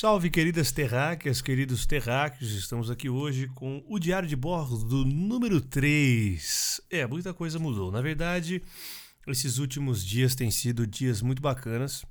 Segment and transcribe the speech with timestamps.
[0.00, 6.80] Salve, queridas terráqueas, queridos terráqueos, estamos aqui hoje com o Diário de Bordo número 3.
[6.88, 7.90] É, muita coisa mudou.
[7.90, 8.62] Na verdade,
[9.26, 12.06] esses últimos dias têm sido dias muito bacanas,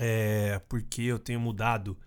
[0.00, 1.98] é, porque eu tenho mudado,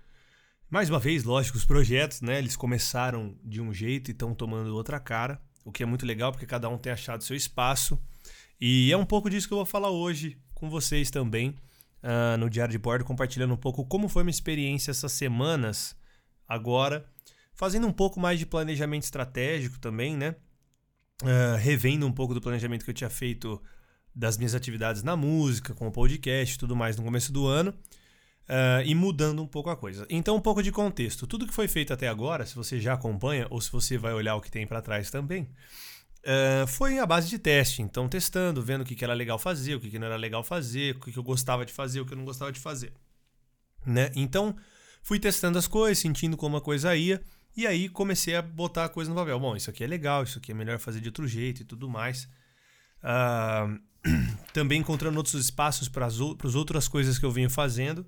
[0.71, 2.39] mais uma vez, lógico, os projetos, né?
[2.39, 6.31] Eles começaram de um jeito e estão tomando outra cara, o que é muito legal,
[6.31, 7.95] porque cada um tem achado seu espaço.
[8.59, 11.55] E é um pouco disso que eu vou falar hoje com vocês também
[12.03, 15.95] uh, no Diário de Bordo, compartilhando um pouco como foi minha experiência essas semanas
[16.47, 17.05] agora,
[17.53, 20.35] fazendo um pouco mais de planejamento estratégico também, né?
[21.21, 23.61] Uh, revendo um pouco do planejamento que eu tinha feito
[24.15, 27.73] das minhas atividades na música, com o podcast e tudo mais no começo do ano.
[28.49, 30.07] Uh, e mudando um pouco a coisa.
[30.09, 31.27] Então, um pouco de contexto.
[31.27, 34.35] Tudo que foi feito até agora, se você já acompanha ou se você vai olhar
[34.35, 35.47] o que tem para trás também,
[36.21, 39.75] Uh, foi a base de teste, então testando, vendo o que, que era legal fazer,
[39.75, 42.05] o que, que não era legal fazer, o que, que eu gostava de fazer, o
[42.05, 42.91] que eu não gostava de fazer.
[43.85, 44.11] Né?
[44.15, 44.55] Então,
[45.01, 47.21] fui testando as coisas, sentindo como a coisa ia,
[47.55, 49.39] e aí comecei a botar a coisa no papel.
[49.39, 51.89] Bom, isso aqui é legal, isso aqui é melhor fazer de outro jeito e tudo
[51.89, 52.27] mais.
[53.01, 53.79] Uh,
[54.53, 58.05] também encontrando outros espaços para as outras coisas que eu venho fazendo.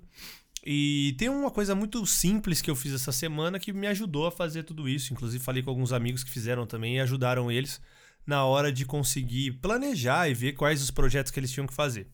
[0.64, 4.30] E tem uma coisa muito simples que eu fiz essa semana que me ajudou a
[4.30, 5.12] fazer tudo isso.
[5.12, 7.80] Inclusive, falei com alguns amigos que fizeram também e ajudaram eles
[8.26, 12.08] na hora de conseguir planejar e ver quais os projetos que eles tinham que fazer.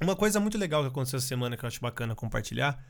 [0.00, 2.82] Uma coisa muito legal que aconteceu essa semana que eu acho bacana compartilhar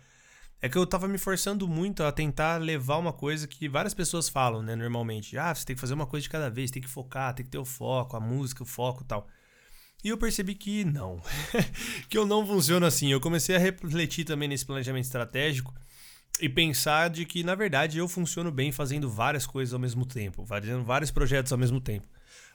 [0.61, 4.29] é que eu tava me forçando muito a tentar levar uma coisa que várias pessoas
[4.29, 5.39] falam, né, normalmente.
[5.39, 7.51] Ah, você tem que fazer uma coisa de cada vez, tem que focar, tem que
[7.51, 9.29] ter o foco, a música, o foco tal.
[10.03, 11.21] E eu percebi que não,
[12.09, 13.11] que eu não funciono assim.
[13.11, 15.73] Eu comecei a refletir também nesse planejamento estratégico
[16.41, 20.45] e pensar de que, na verdade, eu funciono bem fazendo várias coisas ao mesmo tempo,
[20.45, 22.07] fazendo vários projetos ao mesmo tempo.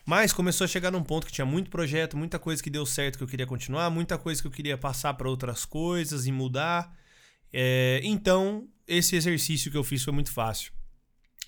[0.05, 3.17] Mas começou a chegar num ponto que tinha muito projeto, muita coisa que deu certo
[3.17, 6.93] que eu queria continuar, muita coisa que eu queria passar para outras coisas e mudar.
[7.51, 10.73] É, então, esse exercício que eu fiz foi muito fácil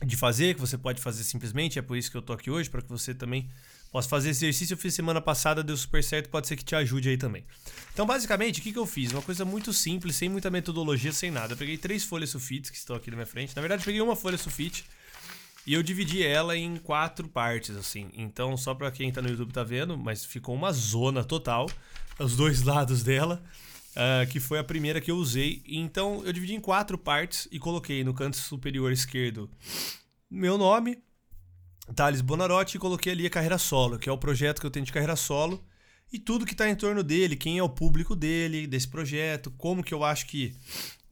[0.03, 2.69] de fazer, que você pode fazer simplesmente, é por isso que eu tô aqui hoje,
[2.69, 3.49] para que você também
[3.91, 4.73] possa fazer esse exercício.
[4.73, 7.45] Eu fiz semana passada, deu super certo, pode ser que te ajude aí também.
[7.94, 9.11] Então, basicamente, o que, que eu fiz?
[9.11, 11.53] Uma coisa muito simples, sem muita metodologia, sem nada.
[11.53, 13.55] Eu peguei três folhas sulfites que estão aqui na minha frente.
[13.55, 14.85] Na verdade, eu peguei uma folha sulfite
[15.65, 18.09] e eu dividi ela em quatro partes, assim.
[18.13, 21.69] Então, só para quem tá no YouTube tá vendo, mas ficou uma zona total,
[22.19, 23.43] os dois lados dela,
[23.91, 25.63] uh, que foi a primeira que eu usei.
[25.67, 29.49] Então, eu dividi em quatro partes e coloquei no canto superior esquerdo
[30.29, 30.97] meu nome,
[31.95, 34.85] Thales Bonarotti, e coloquei ali a carreira solo, que é o projeto que eu tenho
[34.85, 35.63] de carreira solo.
[36.11, 39.83] E tudo que está em torno dele, quem é o público dele, desse projeto, como
[39.83, 40.55] que eu acho que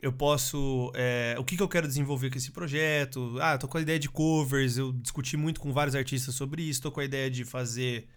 [0.04, 0.92] eu posso.
[0.96, 3.38] É, o que, que eu quero desenvolver com esse projeto?
[3.40, 6.82] Ah, tô com a ideia de covers, eu discuti muito com vários artistas sobre isso,
[6.82, 8.08] tô com a ideia de fazer.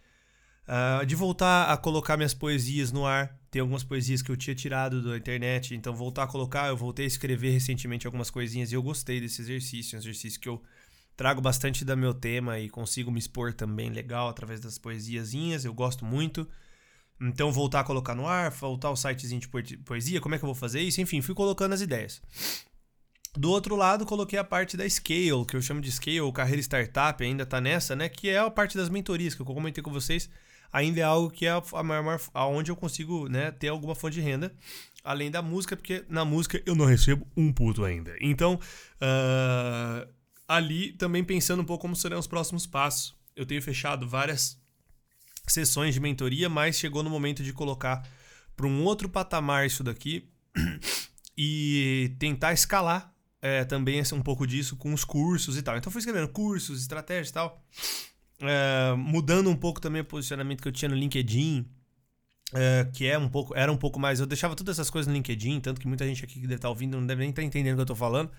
[0.67, 3.39] Uh, de voltar a colocar minhas poesias no ar.
[3.53, 6.67] Tem algumas poesias que eu tinha tirado da internet, então voltar a colocar.
[6.67, 9.97] Eu voltei a escrever recentemente algumas coisinhas e eu gostei desse exercício.
[9.97, 10.61] Um exercício que eu
[11.17, 15.65] trago bastante da meu tema e consigo me expor também legal através das poesiazinhas.
[15.65, 16.49] Eu gosto muito.
[17.21, 20.49] Então, voltar a colocar no ar, voltar ao sitezinho de poesia, como é que eu
[20.49, 21.01] vou fazer isso?
[21.01, 22.21] Enfim, fui colocando as ideias.
[23.37, 27.23] Do outro lado, coloquei a parte da Scale, que eu chamo de Scale, carreira startup,
[27.23, 28.09] ainda tá nessa, né?
[28.09, 30.29] Que é a parte das mentorias, que eu comentei com vocês.
[30.73, 34.21] Ainda é algo que é a maior, aonde eu consigo né, ter alguma fonte de
[34.21, 34.55] renda,
[35.05, 38.15] além da música, porque na música eu não recebo um puto ainda.
[38.21, 38.55] Então,
[39.01, 40.09] uh,
[40.49, 43.15] ali também pensando um pouco como serão os próximos passos.
[43.35, 44.59] Eu tenho fechado várias
[45.53, 48.07] sessões de mentoria, mas chegou no momento de colocar
[48.57, 50.29] para um outro patamar isso daqui
[51.37, 55.77] e tentar escalar é, também um pouco disso com os cursos e tal.
[55.77, 57.63] Então fui escrevendo cursos, estratégias e tal,
[58.41, 61.67] é, mudando um pouco também o posicionamento que eu tinha no LinkedIn,
[62.55, 64.21] é, que é um pouco, era um pouco mais.
[64.21, 66.69] Eu deixava todas essas coisas no LinkedIn, tanto que muita gente aqui que deve estar
[66.69, 68.31] ouvindo não deve nem estar entendendo o que eu estou falando.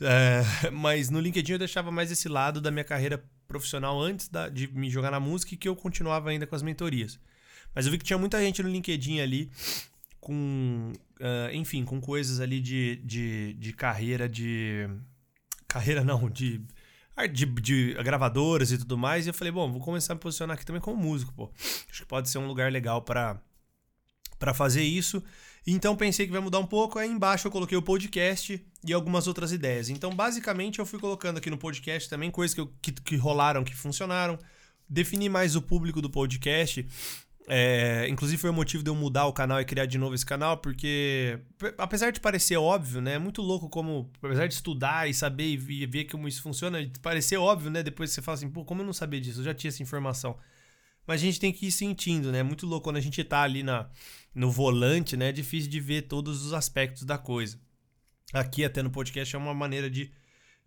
[0.00, 4.48] É, mas no LinkedIn eu deixava mais esse lado da minha carreira profissional antes da,
[4.48, 7.18] de me jogar na música e que eu continuava ainda com as mentorias.
[7.74, 9.50] Mas eu vi que tinha muita gente no LinkedIn ali
[10.20, 14.88] com, uh, enfim, com coisas ali de, de, de carreira de.
[15.66, 16.60] Carreira não, de,
[17.32, 19.26] de, de gravadoras e tudo mais.
[19.26, 21.50] E eu falei, bom, vou começar a me posicionar aqui também como músico, pô.
[21.90, 23.40] Acho que pode ser um lugar legal para
[24.38, 25.22] para fazer isso.
[25.66, 26.98] Então pensei que vai mudar um pouco.
[26.98, 29.88] Aí embaixo eu coloquei o podcast e algumas outras ideias.
[29.88, 33.62] Então, basicamente, eu fui colocando aqui no podcast também coisas que, eu, que, que rolaram,
[33.62, 34.38] que funcionaram.
[34.88, 36.86] Defini mais o público do podcast.
[37.48, 40.24] É, inclusive foi o motivo de eu mudar o canal e criar de novo esse
[40.24, 41.40] canal, porque
[41.76, 43.14] apesar de parecer óbvio, né?
[43.14, 47.36] É muito louco como, apesar de estudar e saber e ver como isso funciona, parecer
[47.36, 47.82] óbvio, né?
[47.82, 49.40] Depois você fala assim, pô, como eu não sabia disso?
[49.40, 50.36] Eu já tinha essa informação.
[51.06, 52.38] Mas a gente tem que ir sentindo, né?
[52.38, 53.88] É muito louco quando a gente tá ali na,
[54.34, 55.28] no volante, né?
[55.28, 57.58] É difícil de ver todos os aspectos da coisa.
[58.32, 60.10] aqui até no podcast é uma maneira de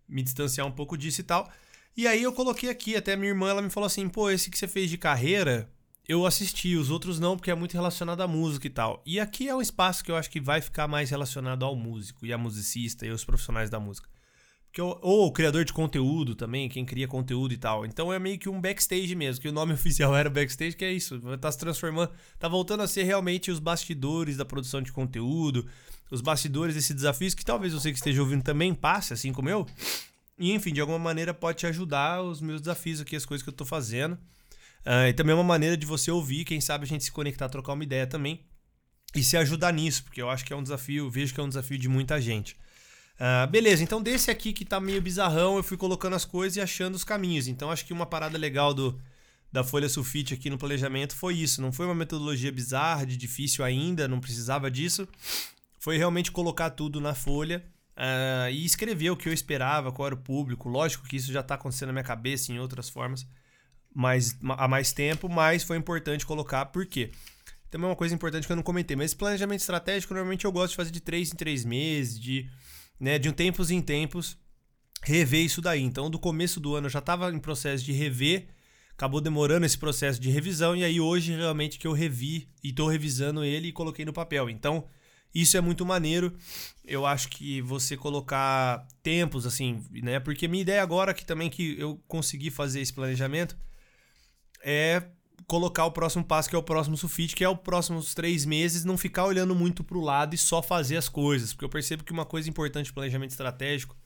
[0.08, 1.50] me distanciar um pouco disso e tal.
[1.96, 4.58] E aí eu coloquei aqui, até minha irmã ela me falou assim: "Pô, esse que
[4.58, 5.68] você fez de carreira,
[6.08, 9.02] eu assisti, os outros não, porque é muito relacionado à música e tal".
[9.06, 12.24] E aqui é um espaço que eu acho que vai ficar mais relacionado ao músico
[12.26, 14.08] e a musicista e os profissionais da música.
[14.76, 17.86] Que eu, ou o criador de conteúdo também, quem cria conteúdo e tal.
[17.86, 20.92] Então é meio que um backstage mesmo, que o nome oficial era backstage, que é
[20.92, 25.66] isso, tá se transformando, tá voltando a ser realmente os bastidores da produção de conteúdo,
[26.10, 29.66] os bastidores desses desafios que talvez você que esteja ouvindo também passe, assim como eu.
[30.38, 33.48] E enfim, de alguma maneira pode te ajudar os meus desafios aqui, as coisas que
[33.48, 34.12] eu tô fazendo.
[34.84, 37.48] Uh, e também é uma maneira de você ouvir, quem sabe a gente se conectar,
[37.48, 38.44] trocar uma ideia também.
[39.14, 41.48] E se ajudar nisso, porque eu acho que é um desafio, vejo que é um
[41.48, 42.58] desafio de muita gente.
[43.18, 46.60] Uh, beleza, então desse aqui que tá meio bizarrão, eu fui colocando as coisas e
[46.60, 47.48] achando os caminhos.
[47.48, 49.00] Então acho que uma parada legal do,
[49.50, 51.62] da folha sulfite aqui no planejamento foi isso.
[51.62, 55.08] Não foi uma metodologia bizarra, de difícil ainda, não precisava disso.
[55.78, 57.64] Foi realmente colocar tudo na folha
[57.96, 60.68] uh, e escrever o que eu esperava, qual era o público.
[60.68, 63.26] Lógico que isso já tá acontecendo na minha cabeça em outras formas
[63.98, 67.10] mas, há mais tempo, mas foi importante colocar, por quê?
[67.70, 70.72] Também uma coisa importante que eu não comentei, mas esse planejamento estratégico normalmente eu gosto
[70.72, 72.46] de fazer de três em três meses, de
[72.98, 74.38] né, de um tempos em tempos,
[75.02, 75.82] rever isso daí.
[75.82, 78.48] Então, do começo do ano eu já estava em processo de rever,
[78.92, 82.88] acabou demorando esse processo de revisão, e aí hoje realmente que eu revi e estou
[82.88, 84.48] revisando ele e coloquei no papel.
[84.48, 84.86] Então,
[85.34, 86.34] isso é muito maneiro.
[86.82, 90.18] Eu acho que você colocar tempos, assim, né?
[90.18, 93.54] Porque minha ideia agora que também que eu consegui fazer esse planejamento
[94.62, 95.02] é
[95.46, 98.84] colocar o próximo passo, que é o próximo sulfite, que é os próximos três meses,
[98.84, 101.52] não ficar olhando muito para o lado e só fazer as coisas.
[101.52, 103.96] Porque eu percebo que uma coisa importante do planejamento estratégico,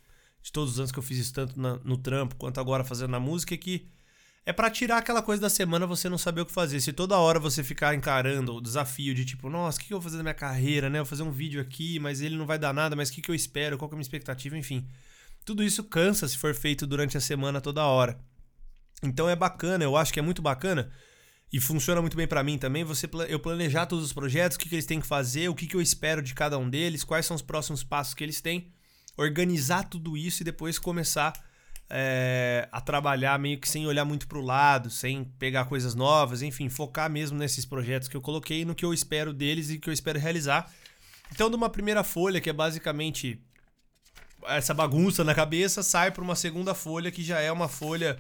[0.43, 3.11] de todos os anos que eu fiz isso, tanto na, no trampo quanto agora fazendo
[3.11, 3.89] na música, é que
[4.45, 6.81] é para tirar aquela coisa da semana você não saber o que fazer.
[6.81, 10.03] Se toda hora você ficar encarando o desafio de tipo, nossa, o que eu vou
[10.03, 10.99] fazer na minha carreira, né?
[10.99, 13.23] Eu vou fazer um vídeo aqui, mas ele não vai dar nada, mas o que,
[13.23, 14.87] que eu espero, qual que é a minha expectativa, enfim.
[15.45, 18.19] Tudo isso cansa se for feito durante a semana toda hora.
[19.03, 20.91] Então é bacana, eu acho que é muito bacana
[21.53, 24.69] e funciona muito bem para mim também, você eu planejar todos os projetos, o que,
[24.69, 27.27] que eles têm que fazer, o que, que eu espero de cada um deles, quais
[27.27, 28.73] são os próximos passos que eles têm,
[29.17, 31.33] organizar tudo isso e depois começar
[31.91, 36.41] é, a trabalhar meio que sem olhar muito para o lado, sem pegar coisas novas,
[36.41, 39.91] enfim, focar mesmo nesses projetos que eu coloquei, no que eu espero deles e que
[39.91, 40.73] eu espero realizar.
[41.33, 43.41] Então, de uma primeira folha, que é basicamente
[44.47, 48.19] essa bagunça na cabeça, sai para uma segunda folha que já é uma folha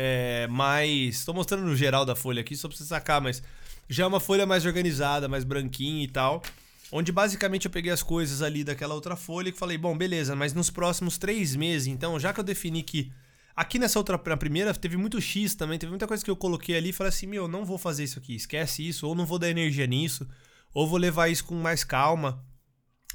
[0.00, 0.86] é.
[0.86, 3.42] Estou mostrando no geral da folha aqui, só pra você sacar, mas
[3.88, 6.42] já é uma folha mais organizada, mais branquinha e tal.
[6.92, 10.54] Onde basicamente eu peguei as coisas ali daquela outra folha e falei, bom, beleza, mas
[10.54, 13.12] nos próximos três meses, então, já que eu defini que.
[13.54, 16.76] Aqui nessa outra, na primeira, teve muito X também, teve muita coisa que eu coloquei
[16.76, 19.36] ali e falei assim, meu, não vou fazer isso aqui, esquece isso, ou não vou
[19.36, 20.28] dar energia nisso,
[20.72, 22.40] ou vou levar isso com mais calma,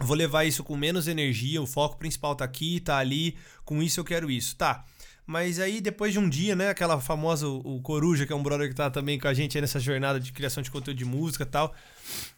[0.02, 4.02] vou levar isso com menos energia, o foco principal tá aqui, tá ali, com isso
[4.02, 4.58] eu quero isso.
[4.58, 4.86] Tá.
[5.26, 6.70] Mas aí, depois de um dia, né?
[6.70, 9.80] Aquela famosa, o Coruja, que é um brother que tá também com a gente nessa
[9.80, 11.74] jornada de criação de conteúdo de música e tal,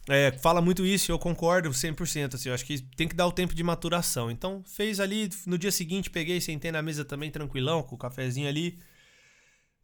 [0.07, 2.35] é, fala muito isso eu concordo 100%.
[2.35, 4.29] Assim, eu acho que tem que dar o tempo de maturação.
[4.29, 8.47] Então, fez ali, no dia seguinte, peguei, sentei na mesa também tranquilão, com o cafezinho
[8.47, 8.77] ali.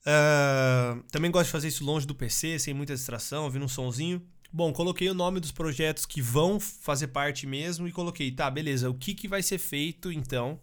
[0.01, 4.21] Uh, também gosto de fazer isso longe do PC, sem muita distração, ouvindo um sonzinho.
[4.53, 8.89] Bom, coloquei o nome dos projetos que vão fazer parte mesmo e coloquei, tá, beleza,
[8.89, 10.59] o que, que vai ser feito então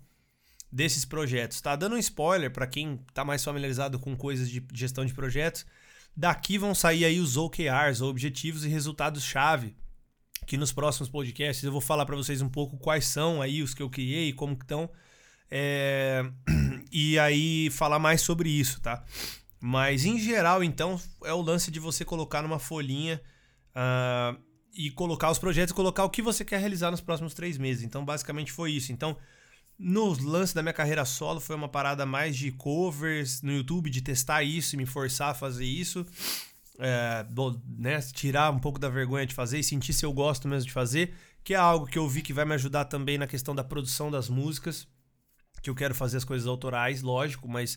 [0.71, 1.61] desses projetos.
[1.61, 5.67] Tá dando um spoiler para quem tá mais familiarizado com coisas de gestão de projetos.
[6.17, 9.77] Daqui vão sair aí os OKRs, objetivos e resultados-chave,
[10.47, 13.75] que nos próximos podcasts eu vou falar para vocês um pouco quais são aí os
[13.75, 14.91] que eu criei, como que estão,
[15.51, 16.25] é...
[16.93, 19.05] e aí falar mais sobre isso, tá?
[19.61, 23.21] Mas em geral, então, é o lance de você colocar numa folhinha
[23.71, 24.41] uh,
[24.73, 27.83] e colocar os projetos, colocar o que você quer realizar nos próximos três meses.
[27.83, 28.93] Então, basicamente foi isso.
[28.93, 29.17] Então,
[29.79, 34.03] no lance da minha carreira solo foi uma parada mais de covers no YouTube, de
[34.03, 36.05] testar isso e me forçar a fazer isso.
[36.81, 40.49] É, bom, né, tirar um pouco da vergonha de fazer e sentir se eu gosto
[40.49, 43.27] mesmo de fazer, que é algo que eu vi que vai me ajudar também na
[43.27, 44.87] questão da produção das músicas,
[45.61, 47.75] que eu quero fazer as coisas autorais, lógico, mas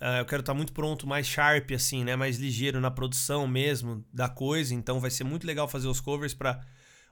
[0.00, 4.04] uh, eu quero estar muito pronto, mais sharp assim, né, mais ligeiro na produção mesmo
[4.12, 6.60] da coisa, então vai ser muito legal fazer os covers para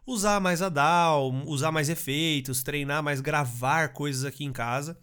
[0.06, 4.99] usar mais a DAW, usar mais efeitos, treinar mais, gravar coisas aqui em casa,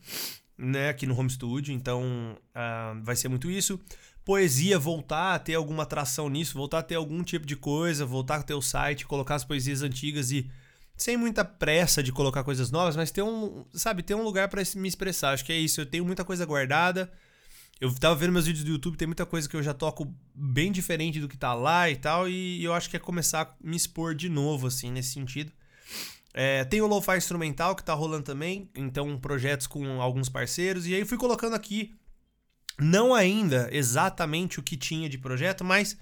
[0.57, 1.73] né, aqui no home studio.
[1.73, 2.03] Então,
[2.49, 3.79] uh, vai ser muito isso.
[4.25, 8.35] Poesia, voltar a ter alguma atração nisso, voltar a ter algum tipo de coisa, voltar
[8.35, 10.49] a ter o site, colocar as poesias antigas e
[10.95, 14.61] sem muita pressa de colocar coisas novas, mas ter um, sabe, ter um lugar para
[14.75, 15.33] me expressar.
[15.33, 15.79] Acho que é isso.
[15.79, 17.09] Eu tenho muita coisa guardada.
[17.79, 20.71] Eu tava vendo meus vídeos do YouTube, tem muita coisa que eu já toco bem
[20.71, 23.77] diferente do que tá lá e tal, e eu acho que é começar a me
[23.77, 25.51] expor de novo, assim, nesse sentido.
[26.33, 30.85] É, tem o Lo-Fi Instrumental que tá rolando também, então projetos com alguns parceiros.
[30.87, 31.95] E aí fui colocando aqui,
[32.77, 35.97] não ainda exatamente o que tinha de projeto, mas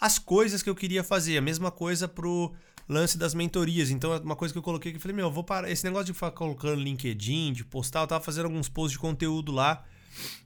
[0.00, 1.38] as coisas que eu queria fazer.
[1.38, 2.54] A mesma coisa pro
[2.88, 3.90] lance das mentorias.
[3.90, 5.70] Então, é uma coisa que eu coloquei aqui, falei, meu, eu vou parar.
[5.70, 9.50] Esse negócio de ficar colocando LinkedIn, de postar, eu tava fazendo alguns posts de conteúdo
[9.52, 9.84] lá.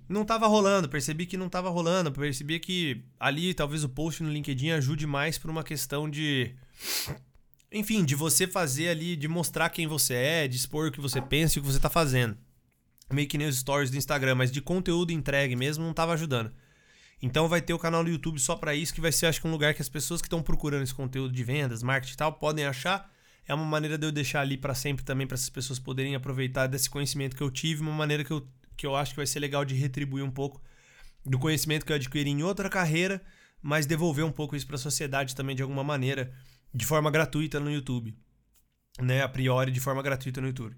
[0.08, 4.30] Não tava rolando, percebi que não tava rolando, percebi que ali talvez o post no
[4.30, 6.54] LinkedIn ajude mais por uma questão de
[7.70, 11.20] enfim, de você fazer ali, de mostrar quem você é, de expor o que você
[11.20, 12.36] pensa e o que você tá fazendo.
[13.12, 16.52] Meio que nem os stories do Instagram, mas de conteúdo entregue mesmo não tava ajudando.
[17.20, 19.48] Então vai ter o canal do YouTube só para isso, que vai ser acho que
[19.48, 22.32] um lugar que as pessoas que estão procurando esse conteúdo de vendas, marketing e tal,
[22.32, 23.10] podem achar.
[23.46, 26.66] É uma maneira de eu deixar ali para sempre também para essas pessoas poderem aproveitar
[26.66, 28.46] desse conhecimento que eu tive, uma maneira que eu,
[28.78, 30.62] que eu acho que vai ser legal de retribuir um pouco
[31.26, 33.20] do conhecimento que eu adquiri em outra carreira,
[33.60, 36.32] mas devolver um pouco isso para a sociedade também de alguma maneira
[36.72, 38.16] de forma gratuita no YouTube.
[39.00, 40.76] Né, a priori de forma gratuita no YouTube.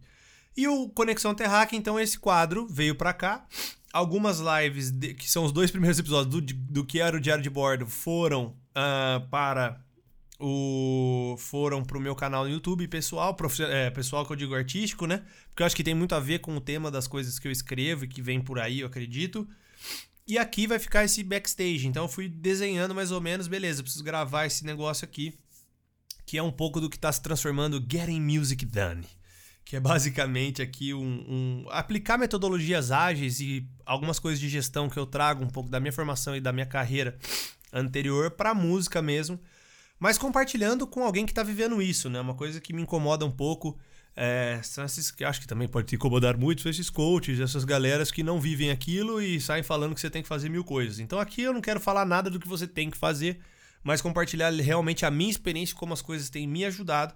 [0.56, 3.46] E o Conexão Terraque, então esse quadro veio para cá.
[3.92, 7.42] Algumas lives, de, que são os dois primeiros episódios do, do que era o Diário
[7.42, 9.82] de Bordo, foram uh, para
[10.40, 13.36] o foram pro meu canal no YouTube pessoal,
[13.68, 15.22] é, pessoal que eu digo artístico, né?
[15.48, 17.52] Porque eu acho que tem muito a ver com o tema das coisas que eu
[17.52, 19.46] escrevo e que vem por aí, eu acredito.
[20.26, 21.86] E aqui vai ficar esse backstage.
[21.86, 25.38] Então eu fui desenhando mais ou menos, beleza, preciso gravar esse negócio aqui
[26.30, 29.04] que é um pouco do que está se transformando Getting Music Done.
[29.64, 34.96] Que é basicamente aqui um, um, aplicar metodologias ágeis e algumas coisas de gestão que
[34.96, 37.18] eu trago um pouco da minha formação e da minha carreira
[37.72, 39.40] anterior para música mesmo,
[40.00, 42.20] mas compartilhando com alguém que está vivendo isso, né?
[42.20, 43.78] Uma coisa que me incomoda um pouco.
[44.16, 48.40] É, esses acho que também pode te incomodar muito, esses coaches, essas galeras que não
[48.40, 50.98] vivem aquilo e saem falando que você tem que fazer mil coisas.
[50.98, 53.40] Então aqui eu não quero falar nada do que você tem que fazer
[53.82, 57.14] mas compartilhar realmente a minha experiência, como as coisas têm me ajudado.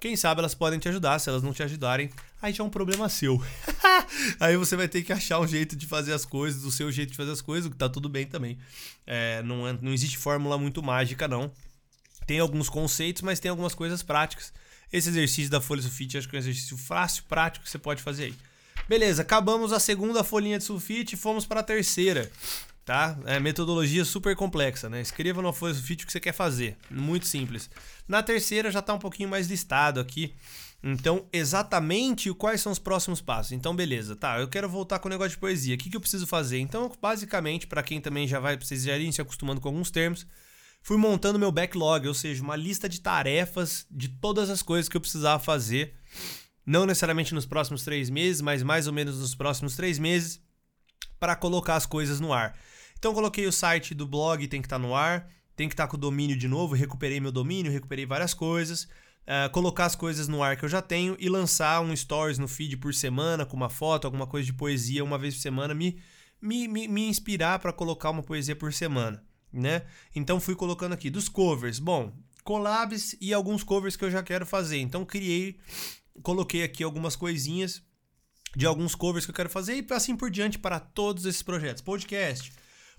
[0.00, 2.10] Quem sabe elas podem te ajudar, se elas não te ajudarem,
[2.40, 3.42] aí já é um problema seu.
[4.40, 7.10] aí você vai ter que achar um jeito de fazer as coisas, do seu jeito
[7.10, 8.58] de fazer as coisas, o que tá tudo bem também.
[9.06, 11.52] É, não, é, não existe fórmula muito mágica, não.
[12.30, 14.52] Tem alguns conceitos, mas tem algumas coisas práticas.
[14.92, 18.00] Esse exercício da folha sulfite acho que é um exercício fácil, prático que você pode
[18.00, 18.34] fazer aí.
[18.88, 22.30] Beleza, acabamos a segunda folhinha de sulfite e fomos para a terceira
[22.84, 23.18] tá?
[23.26, 25.00] É metodologia super complexa, né?
[25.00, 27.68] Escreva no folha sulfite o que você quer fazer, muito simples.
[28.06, 30.32] Na terceira já está um pouquinho mais listado aqui.
[30.84, 33.50] Então, exatamente quais são os próximos passos.
[33.50, 34.38] Então, beleza, tá?
[34.38, 35.74] Eu quero voltar com o negócio de poesia.
[35.74, 36.60] O que, que eu preciso fazer?
[36.60, 40.24] Então, basicamente, para quem também já vai, vocês já irem se acostumando com alguns termos,
[40.82, 44.96] fui montando meu backlog, ou seja, uma lista de tarefas de todas as coisas que
[44.96, 45.94] eu precisava fazer.
[46.64, 50.40] Não necessariamente nos próximos três meses, mas mais ou menos nos próximos três meses,
[51.18, 52.56] para colocar as coisas no ar.
[52.98, 55.84] Então coloquei o site do blog, tem que estar tá no ar, tem que estar
[55.84, 58.88] tá com o domínio de novo, recuperei meu domínio, recuperei várias coisas.
[59.30, 62.48] Uh, colocar as coisas no ar que eu já tenho e lançar um stories no
[62.48, 66.00] feed por semana com uma foto, alguma coisa de poesia uma vez por semana, me,
[66.40, 69.82] me, me, me inspirar para colocar uma poesia por semana, né?
[70.14, 71.78] Então fui colocando aqui dos covers.
[71.78, 72.12] Bom,
[72.44, 74.78] collabs e alguns covers que eu já quero fazer.
[74.78, 75.58] Então criei,
[76.22, 77.82] coloquei aqui algumas coisinhas
[78.56, 81.82] de alguns covers que eu quero fazer e assim por diante para todos esses projetos.
[81.82, 82.52] Podcast,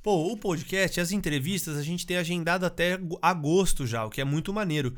[0.04, 4.24] Pô, o podcast, as entrevistas, a gente tem agendado até agosto já, o que é
[4.24, 4.96] muito maneiro.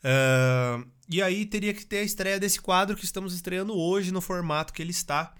[0.00, 4.20] Uh, e aí teria que ter a estreia desse quadro que estamos estreando hoje no
[4.20, 5.34] formato que ele está,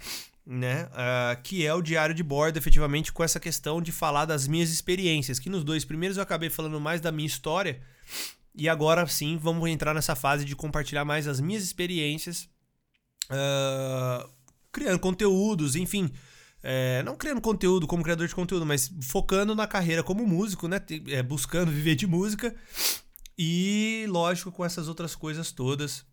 [0.47, 0.85] né?
[0.87, 4.71] Uh, que é o diário de bordo, efetivamente, com essa questão de falar das minhas
[4.71, 5.39] experiências.
[5.39, 7.81] Que nos dois primeiros eu acabei falando mais da minha história.
[8.55, 12.49] E agora sim, vamos entrar nessa fase de compartilhar mais as minhas experiências,
[13.31, 14.29] uh,
[14.71, 16.13] criando conteúdos, enfim
[16.67, 20.81] é, não criando conteúdo como criador de conteúdo, mas focando na carreira como músico, né?
[21.09, 22.55] É, buscando viver de música.
[23.37, 26.07] E, lógico, com essas outras coisas todas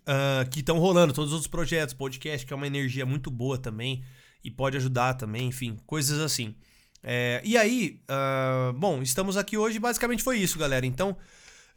[0.00, 3.58] uh, que estão rolando, todos os outros projetos, podcast, que é uma energia muito boa
[3.58, 4.04] também
[4.44, 6.54] e pode ajudar também, enfim, coisas assim.
[7.02, 10.86] É, e aí, uh, bom, estamos aqui hoje, basicamente foi isso, galera.
[10.86, 11.16] Então,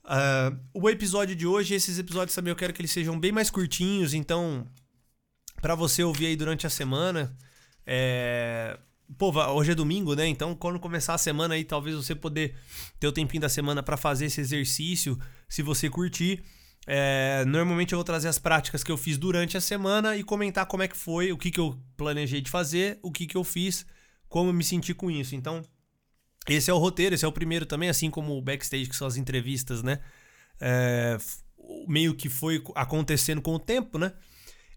[0.04, 3.50] uh, o episódio de hoje, esses episódios também eu quero que eles sejam bem mais
[3.50, 4.68] curtinhos, então,
[5.62, 7.36] para você ouvir aí durante a semana.
[7.86, 8.78] É...
[9.20, 10.28] Pô, hoje é domingo, né?
[10.28, 12.56] Então, quando começar a semana aí, talvez você poder
[13.00, 16.44] ter o tempinho da semana para fazer esse exercício, se você curtir.
[16.88, 20.66] É, normalmente eu vou trazer as práticas que eu fiz durante a semana e comentar
[20.68, 23.44] como é que foi, o que, que eu planejei de fazer, o que, que eu
[23.44, 23.86] fiz,
[24.30, 25.36] como eu me senti com isso.
[25.36, 25.64] Então,
[26.48, 29.08] esse é o roteiro, esse é o primeiro também, assim como o backstage, que são
[29.08, 30.00] as entrevistas, né?
[30.60, 31.18] É,
[31.88, 34.14] meio que foi acontecendo com o tempo, né?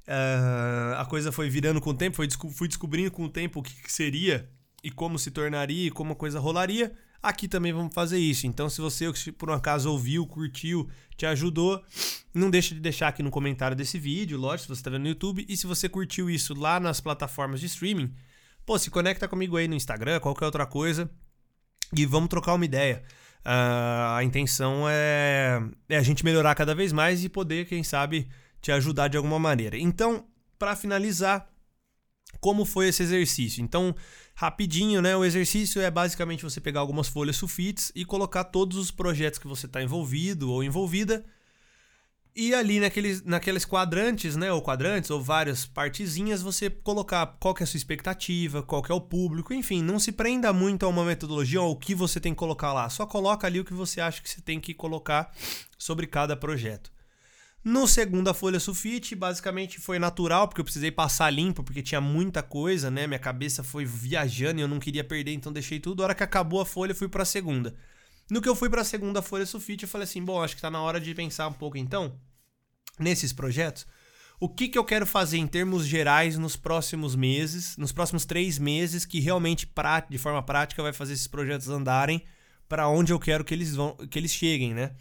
[0.09, 3.63] Uh, a coisa foi virando com o tempo, foi, fui descobrindo com o tempo o
[3.63, 4.49] que, que seria
[4.83, 6.95] e como se tornaria e como a coisa rolaria.
[7.23, 8.47] Aqui também vamos fazer isso.
[8.47, 11.83] Então, se você por um acaso ouviu, curtiu, te ajudou,
[12.33, 15.09] não deixa de deixar aqui no comentário desse vídeo, lógico, se você está vendo no
[15.09, 15.45] YouTube.
[15.49, 18.15] E se você curtiu isso lá nas plataformas de streaming,
[18.65, 21.11] pô, se conecta comigo aí no Instagram, qualquer outra coisa,
[21.97, 23.03] e vamos trocar uma ideia.
[23.41, 28.29] Uh, a intenção é, é a gente melhorar cada vez mais e poder, quem sabe,
[28.61, 29.77] te ajudar de alguma maneira.
[29.77, 30.27] Então,
[30.59, 31.49] para finalizar,
[32.41, 33.63] como foi esse exercício?
[33.63, 33.95] Então,
[34.39, 35.17] rapidinho, né?
[35.17, 39.49] O exercício é basicamente você pegar algumas folhas sulfites e colocar todos os projetos que
[39.49, 41.25] você está envolvido ou envolvida.
[42.37, 44.53] E ali naqueles, naqueles quadrantes, né?
[44.53, 48.93] Ou quadrantes, ou várias partezinhas, você colocar qual que é a sua expectativa, qual que
[48.93, 52.21] é o público, enfim, não se prenda muito a uma metodologia ou o que você
[52.21, 52.89] tem que colocar lá.
[52.89, 55.35] Só coloca ali o que você acha que você tem que colocar
[55.77, 56.93] sobre cada projeto.
[57.65, 62.43] No segunda folha sulfite, basicamente foi natural, porque eu precisei passar limpo, porque tinha muita
[62.43, 63.07] coisa, né?
[63.07, 66.03] Minha cabeça foi viajando e eu não queria perder, então deixei tudo.
[66.03, 67.75] A hora que acabou a folha, fui para a segunda.
[68.31, 70.63] No que eu fui para a segunda folha sulfite, eu falei assim: bom, acho que
[70.63, 72.19] tá na hora de pensar um pouco então
[72.99, 73.87] nesses projetos.
[74.41, 78.57] O que, que eu quero fazer em termos gerais nos próximos meses, nos próximos três
[78.57, 79.69] meses, que realmente
[80.09, 82.25] de forma prática vai fazer esses projetos andarem
[82.69, 84.93] para onde eu quero que eles vão, que eles cheguem, né?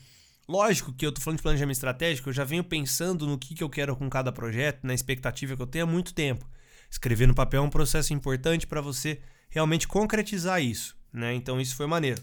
[0.49, 3.63] Lógico que eu tô falando de planejamento estratégico, eu já venho pensando no que, que
[3.63, 6.47] eu quero com cada projeto, na expectativa que eu tenho há muito tempo.
[6.89, 11.33] Escrever no papel é um processo importante para você realmente concretizar isso, né?
[11.33, 12.21] Então isso foi maneiro.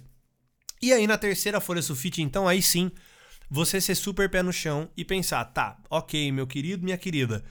[0.81, 2.90] E aí na terceira folha sulfite, então aí sim,
[3.50, 7.45] você ser super pé no chão e pensar, tá, ok, meu querido, minha querida,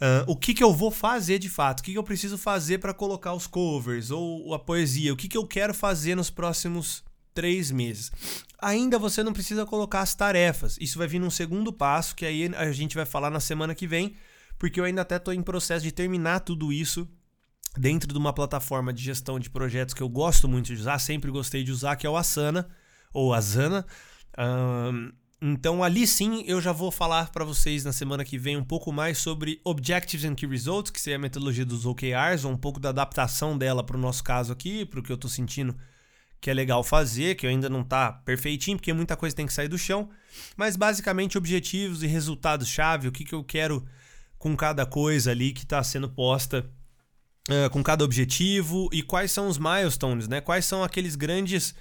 [0.00, 1.80] uh, o que, que eu vou fazer de fato?
[1.80, 5.12] O que, que eu preciso fazer para colocar os covers ou a poesia?
[5.12, 8.10] O que, que eu quero fazer nos próximos três meses.
[8.58, 10.76] Ainda você não precisa colocar as tarefas.
[10.80, 13.86] Isso vai vir num segundo passo, que aí a gente vai falar na semana que
[13.86, 14.14] vem,
[14.58, 17.08] porque eu ainda até estou em processo de terminar tudo isso
[17.76, 21.30] dentro de uma plataforma de gestão de projetos que eu gosto muito de usar, sempre
[21.30, 22.68] gostei de usar, que é o Asana,
[23.12, 23.86] ou Asana.
[24.38, 28.64] Um, então ali sim eu já vou falar para vocês na semana que vem um
[28.64, 32.56] pouco mais sobre Objectives and Key Results, que seria a metodologia dos OKRs, ou um
[32.56, 35.76] pouco da adaptação dela para o nosso caso aqui, para o que eu estou sentindo
[36.42, 39.68] que é legal fazer, que ainda não está perfeitinho, porque muita coisa tem que sair
[39.68, 40.10] do chão,
[40.56, 43.86] mas basicamente objetivos e resultados-chave, o que, que eu quero
[44.36, 46.68] com cada coisa ali que está sendo posta,
[47.48, 50.40] uh, com cada objetivo e quais são os milestones, né?
[50.40, 51.76] Quais são aqueles grandes,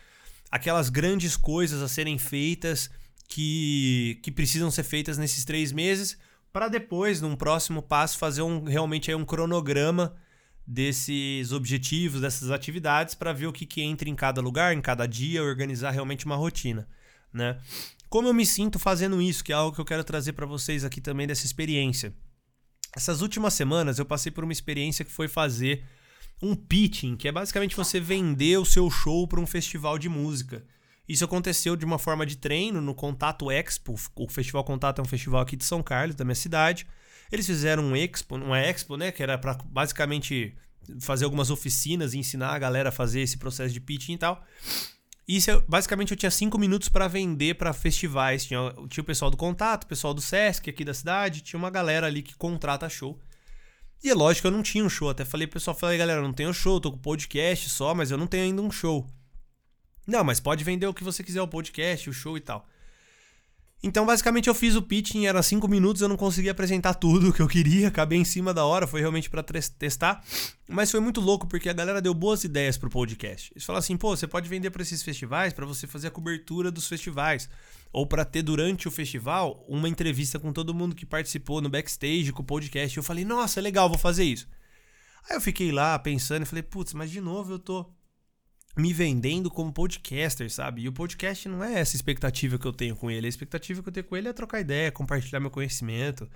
[0.52, 2.88] aquelas grandes coisas a serem feitas
[3.28, 6.20] que, que precisam ser feitas nesses três meses,
[6.54, 10.16] para depois, num próximo passo, fazer um realmente aí um cronograma
[10.66, 15.06] desses objetivos, dessas atividades, para ver o que, que entra em cada lugar, em cada
[15.06, 16.88] dia, organizar realmente uma rotina.
[17.34, 17.60] Né?
[18.10, 20.84] Como eu me sinto fazendo isso, que é algo que eu quero trazer para vocês
[20.84, 22.14] aqui também dessa experiência.
[22.96, 25.84] Essas últimas semanas eu passei por uma experiência que foi fazer
[26.42, 30.66] um pitching, que é basicamente você vender o seu show para um festival de música.
[31.08, 33.96] Isso aconteceu de uma forma de treino no Contato Expo.
[34.16, 36.88] O Festival Contato é um festival aqui de São Carlos, da minha cidade.
[37.32, 40.56] Eles fizeram um expo, uma expo, né, que era para basicamente
[41.00, 44.44] fazer algumas oficinas e ensinar a galera a fazer esse processo de pitching e tal.
[45.28, 48.46] E isso, basicamente eu tinha cinco minutos para vender para festivais.
[48.46, 51.70] Tinha, tinha o pessoal do contato, o pessoal do Sesc aqui da cidade, tinha uma
[51.70, 53.20] galera ali que contrata show.
[54.04, 55.10] E é lógico, eu não tinha um show.
[55.10, 58.18] Até falei pro pessoal, falei, galera, não tenho show, tô com podcast só, mas eu
[58.18, 59.08] não tenho ainda um show.
[60.08, 62.68] Não, mas pode vender o que você quiser, o podcast, o show e tal.
[63.84, 67.34] Então, basicamente, eu fiz o pitching, era cinco minutos, eu não consegui apresentar tudo o
[67.34, 70.24] que eu queria, acabei em cima da hora, foi realmente para testar.
[70.70, 73.52] Mas foi muito louco, porque a galera deu boas ideias pro podcast.
[73.54, 76.70] Eles falaram assim, pô, você pode vender para esses festivais para você fazer a cobertura
[76.70, 77.50] dos festivais.
[77.92, 82.32] Ou para ter durante o festival uma entrevista com todo mundo que participou no backstage
[82.32, 82.96] com o podcast.
[82.96, 84.48] Eu falei, nossa, legal, vou fazer isso.
[85.30, 87.86] Aí eu fiquei lá pensando e falei, putz, mas de novo eu tô
[88.78, 90.84] me vendendo como podcaster, sabe?
[90.84, 93.26] E o podcast não é essa expectativa que eu tenho com ele.
[93.26, 96.30] A expectativa que eu tenho com ele é trocar ideia, compartilhar meu conhecimento,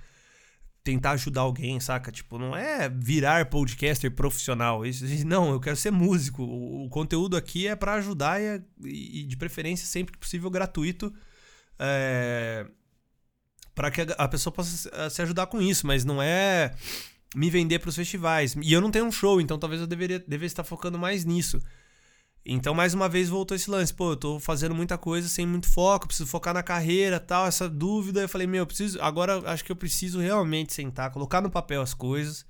[0.84, 2.12] tentar ajudar alguém, saca?
[2.12, 4.82] Tipo, não é virar podcaster profissional.
[5.24, 6.42] Não, eu quero ser músico.
[6.42, 11.12] O, conteúdo aqui é para ajudar e, e, de preferência, sempre que possível, gratuito.
[11.78, 12.66] É,
[13.74, 16.74] para que a pessoa possa se ajudar com isso, mas não é
[17.34, 18.56] me vender para os festivais.
[18.62, 21.60] E eu não tenho um show, então talvez eu deveria, deveria estar focando mais nisso.
[22.48, 23.92] Então, mais uma vez, voltou esse lance.
[23.92, 27.68] Pô, eu tô fazendo muita coisa sem muito foco, preciso focar na carreira tal, essa
[27.68, 28.20] dúvida.
[28.20, 29.00] Eu falei, meu, eu preciso.
[29.02, 32.46] Agora acho que eu preciso realmente sentar, colocar no papel as coisas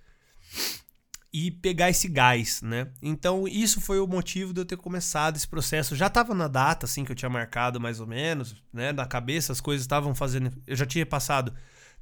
[1.32, 2.88] e pegar esse gás, né?
[3.02, 5.96] Então, isso foi o motivo de eu ter começado esse processo.
[5.96, 8.92] Já tava na data, assim, que eu tinha marcado mais ou menos, né?
[8.92, 10.50] Na cabeça, as coisas estavam fazendo.
[10.66, 11.52] Eu já tinha passado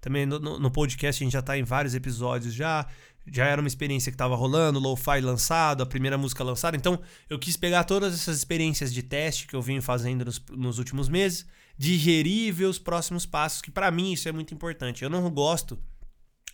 [0.00, 2.86] Também no, no podcast a gente já tá em vários episódios já.
[3.26, 6.76] Já era uma experiência que tava rolando, lo-fi lançado, a primeira música lançada.
[6.76, 10.78] Então eu quis pegar todas essas experiências de teste que eu vim fazendo nos, nos
[10.78, 15.02] últimos meses, digerir e ver os próximos passos, que para mim isso é muito importante.
[15.02, 15.78] Eu não gosto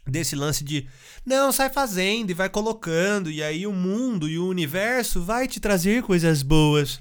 [0.06, 0.87] desse lance de
[1.24, 5.61] não, sai fazendo e vai colocando, e aí o mundo e o universo vai te
[5.61, 7.00] trazer coisas boas.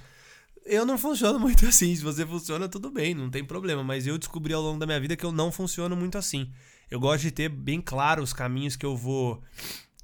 [0.69, 1.95] Eu não funciono muito assim.
[1.95, 3.83] Se você funciona, tudo bem, não tem problema.
[3.83, 6.51] Mas eu descobri ao longo da minha vida que eu não funciono muito assim.
[6.89, 9.41] Eu gosto de ter bem claro os caminhos que eu vou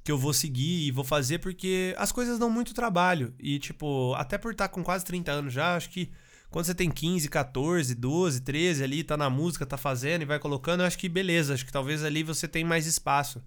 [0.04, 3.34] que eu vou seguir e vou fazer porque as coisas dão muito trabalho.
[3.40, 6.12] E tipo, até por estar com quase 30 anos já, acho que
[6.48, 10.38] quando você tem 15, 14, 12, 13 ali, tá na música, tá fazendo e vai
[10.38, 13.42] colocando, eu acho que beleza, acho que talvez ali você tem mais espaço.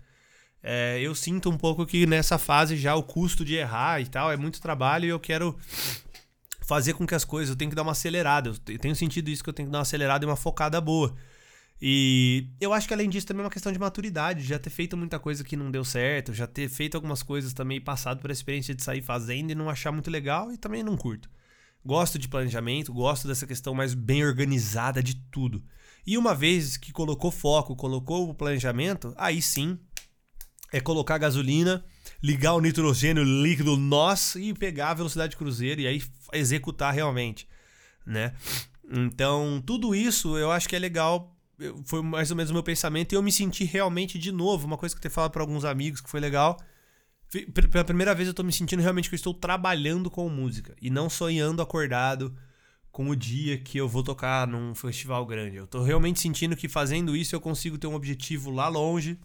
[0.61, 4.29] É, eu sinto um pouco que nessa fase já o custo de errar e tal
[4.29, 5.57] é muito trabalho e eu quero
[6.69, 8.53] fazer com que as coisas, eu tenho que dar uma acelerada.
[8.67, 11.15] Eu tenho sentido isso que eu tenho que dar uma acelerada e uma focada boa.
[11.81, 14.95] E eu acho que além disso também é uma questão de maturidade, já ter feito
[14.95, 18.29] muita coisa que não deu certo, já ter feito algumas coisas também e passado por
[18.29, 21.27] a experiência de sair fazendo e não achar muito legal e também não curto.
[21.83, 25.63] Gosto de planejamento, gosto dessa questão mais bem organizada de tudo.
[26.05, 29.79] E uma vez que colocou foco, colocou o planejamento, aí sim
[30.71, 31.83] é colocar gasolina,
[32.21, 35.99] ligar o nitrogênio líquido nós e pegar a velocidade de cruzeiro e aí
[36.33, 37.47] executar realmente,
[38.05, 38.33] né?
[38.91, 41.35] Então, tudo isso eu acho que é legal.
[41.85, 44.77] Foi mais ou menos o meu pensamento e eu me senti realmente de novo, uma
[44.77, 46.57] coisa que eu tenho falado para alguns amigos que foi legal
[47.71, 50.89] pela primeira vez eu tô me sentindo realmente que eu estou trabalhando com música e
[50.89, 52.35] não sonhando acordado
[52.91, 55.57] com o dia que eu vou tocar num festival grande.
[55.57, 59.19] Eu tô realmente sentindo que fazendo isso eu consigo ter um objetivo lá longe,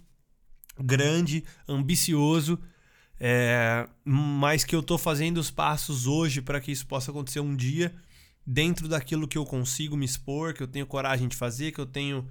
[0.79, 2.61] grande, ambicioso,
[3.19, 7.55] é, mas que eu tô fazendo os passos hoje para que isso possa acontecer um
[7.55, 7.95] dia
[8.47, 11.87] dentro daquilo que eu consigo me expor, que eu tenho coragem de fazer, que eu
[11.87, 12.29] tenho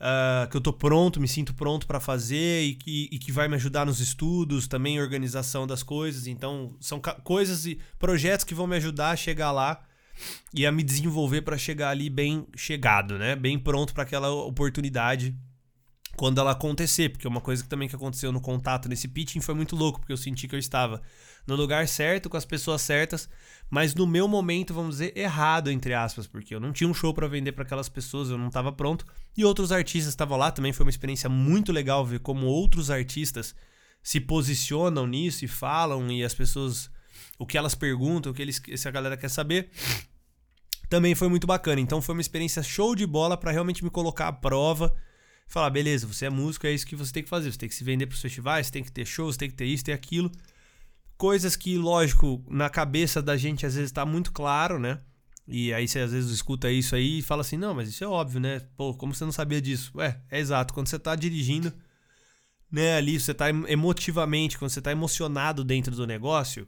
[0.00, 3.48] uh, que eu tô pronto, me sinto pronto para fazer e que, e que vai
[3.48, 6.26] me ajudar nos estudos, também organização das coisas.
[6.26, 9.82] Então, são coisas e projetos que vão me ajudar a chegar lá
[10.52, 13.34] e a me desenvolver para chegar ali bem chegado, né?
[13.34, 15.34] Bem pronto para aquela oportunidade
[16.16, 19.54] quando ela acontecer, porque uma coisa que também que aconteceu no contato nesse pitching foi
[19.54, 21.02] muito louco, porque eu senti que eu estava
[21.46, 23.28] no lugar certo, com as pessoas certas,
[23.68, 27.12] mas no meu momento, vamos dizer, errado, entre aspas, porque eu não tinha um show
[27.12, 29.04] para vender para aquelas pessoas, eu não estava pronto,
[29.36, 33.54] e outros artistas estavam lá, também foi uma experiência muito legal ver como outros artistas
[34.02, 36.90] se posicionam nisso e falam, e as pessoas,
[37.38, 39.70] o que elas perguntam, o que eles, se a galera quer saber.
[40.90, 41.80] Também foi muito bacana.
[41.80, 44.94] Então foi uma experiência show de bola para realmente me colocar à prova
[45.46, 47.52] falar, beleza, você é músico, é isso que você tem que fazer.
[47.52, 49.66] Você tem que se vender para os festivais, tem que ter shows, tem que ter
[49.66, 50.30] isso, tem aquilo.
[51.16, 55.00] Coisas que, lógico, na cabeça da gente às vezes está muito claro, né?
[55.46, 58.06] E aí você às vezes escuta isso aí e fala assim, não, mas isso é
[58.06, 58.60] óbvio, né?
[58.76, 59.92] Pô, como você não sabia disso?
[59.94, 60.72] Ué, é exato.
[60.72, 61.72] Quando você está dirigindo,
[62.70, 66.66] né, ali, você está emotivamente, quando você está emocionado dentro do negócio,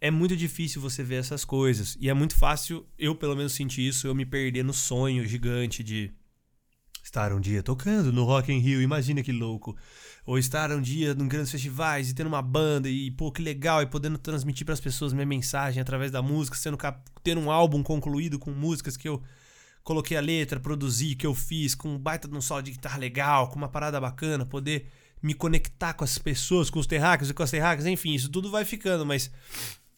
[0.00, 1.96] é muito difícil você ver essas coisas.
[2.00, 5.84] E é muito fácil, eu pelo menos senti isso, eu me perder no sonho gigante
[5.84, 6.10] de
[7.14, 9.76] estar um dia tocando no Rock in Rio, imagina que louco.
[10.26, 13.82] Ou estar um dia em grandes festivais e tendo uma banda e, pô, que legal,
[13.82, 16.76] e podendo transmitir para as pessoas minha mensagem através da música, sendo
[17.22, 19.22] tendo um álbum concluído com músicas que eu
[19.84, 22.98] coloquei a letra, produzi, que eu fiz, com um baita de um solo de guitarra
[22.98, 24.88] legal, com uma parada bacana, poder
[25.22, 28.50] me conectar com as pessoas, com os terráqueos e com as terráqueas, enfim, isso tudo
[28.50, 29.30] vai ficando, mas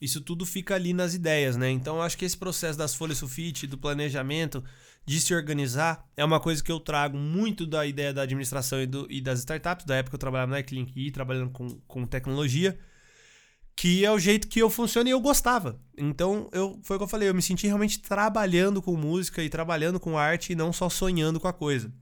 [0.01, 1.71] isso tudo fica ali nas ideias, né?
[1.71, 4.63] Então eu acho que esse processo das folhas sulfite, do planejamento,
[5.07, 8.87] de se organizar, é uma coisa que eu trago muito da ideia da administração e,
[8.87, 12.05] do, e das startups, da época que eu trabalhava na Eclink e trabalhando com, com
[12.05, 12.77] tecnologia,
[13.77, 15.81] que é o jeito que eu funciono e eu gostava.
[15.97, 19.49] Então, eu, foi o que eu falei, eu me senti realmente trabalhando com música e
[19.49, 21.93] trabalhando com arte e não só sonhando com a coisa.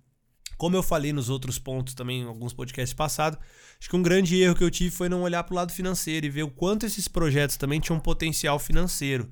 [0.56, 3.38] Como eu falei nos outros pontos também, em alguns podcasts passados,
[3.78, 6.24] acho que um grande erro que eu tive foi não olhar para o lado financeiro
[6.24, 9.28] e ver o quanto esses projetos também tinham potencial financeiro.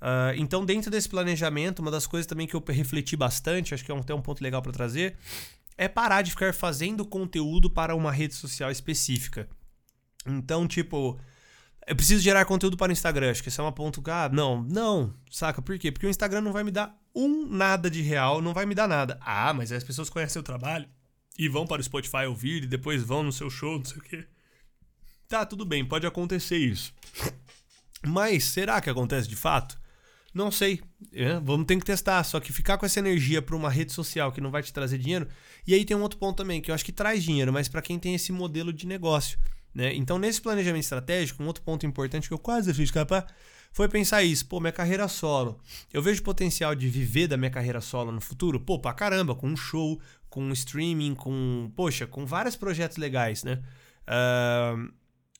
[0.00, 3.90] Uh, então, dentro desse planejamento, uma das coisas também que eu refleti bastante, acho que
[3.90, 5.16] é até um ponto legal para trazer,
[5.76, 9.48] é parar de ficar fazendo conteúdo para uma rede social específica.
[10.26, 11.18] Então, tipo,
[11.86, 13.30] eu preciso gerar conteúdo para o Instagram.
[13.30, 14.02] Acho que esse é uma ponto.
[14.10, 15.62] Ah, não, não, saca?
[15.62, 15.92] Por quê?
[15.92, 18.88] Porque o Instagram não vai me dar um nada de real, não vai me dar
[18.88, 19.18] nada.
[19.20, 20.88] Ah, mas as pessoas conhecem o trabalho
[21.38, 24.02] e vão para o Spotify ouvir e depois vão no seu show, não sei o
[24.02, 24.26] quê.
[25.28, 26.92] Tá, tudo bem, pode acontecer isso.
[28.04, 29.78] Mas será que acontece de fato?
[30.36, 30.82] Não sei.
[31.14, 32.22] É, vamos ter que testar.
[32.22, 34.98] Só que ficar com essa energia para uma rede social que não vai te trazer
[34.98, 35.26] dinheiro.
[35.66, 37.80] E aí tem um outro ponto também, que eu acho que traz dinheiro, mas para
[37.80, 39.38] quem tem esse modelo de negócio.
[39.74, 39.94] Né?
[39.94, 43.26] Então, nesse planejamento estratégico, um outro ponto importante que eu quase fiz escapar
[43.72, 44.44] foi pensar isso.
[44.44, 45.58] Pô, minha carreira solo.
[45.90, 48.60] Eu vejo potencial de viver da minha carreira solo no futuro?
[48.60, 51.72] Pô, pra caramba, com um show, com streaming, com.
[51.74, 53.62] Poxa, com vários projetos legais, né?
[54.06, 54.92] Uh,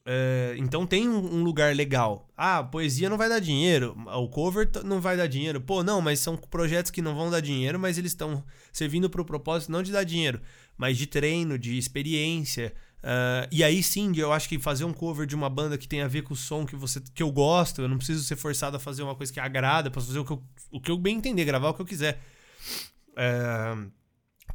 [0.06, 2.28] uh, então tem um, lugar legal.
[2.36, 5.60] Ah, poesia não vai dar dinheiro, o cover não vai dar dinheiro.
[5.60, 9.20] Pô, não, mas são projetos que não vão dar dinheiro, mas eles estão servindo para
[9.20, 10.40] o propósito não de dar dinheiro,
[10.76, 12.72] mas de treino, de experiência.
[12.98, 16.02] Uh, e aí sim, eu acho que fazer um cover de uma banda que tem
[16.02, 18.76] a ver com o som que você que eu gosto, eu não preciso ser forçado
[18.76, 20.42] a fazer uma coisa que agrada, posso fazer o que eu,
[20.72, 22.20] o que eu bem entender, gravar o que eu quiser.
[23.12, 23.90] Uh,